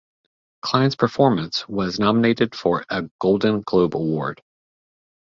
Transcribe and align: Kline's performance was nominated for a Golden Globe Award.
Kline's 0.63 0.95
performance 0.95 1.69
was 1.69 1.99
nominated 1.99 2.55
for 2.55 2.83
a 2.89 3.03
Golden 3.19 3.61
Globe 3.61 3.95
Award. 3.95 4.41